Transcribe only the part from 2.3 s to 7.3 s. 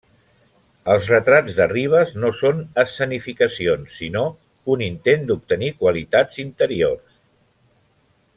són escenificacions sinó un intent d'obtenir qualitats interiors.